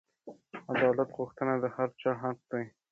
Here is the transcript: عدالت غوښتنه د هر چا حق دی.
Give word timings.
عدالت 0.71 1.09
غوښتنه 1.17 1.53
د 1.63 1.65
هر 1.75 1.89
چا 2.01 2.11
حق 2.21 2.37
دی. 2.51 2.63